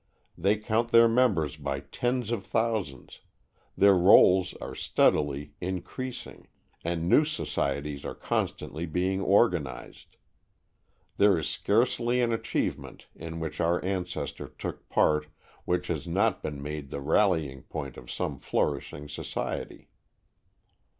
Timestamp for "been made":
16.41-16.89